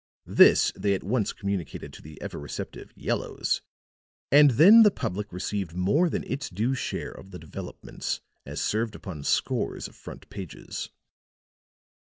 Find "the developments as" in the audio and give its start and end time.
7.29-8.59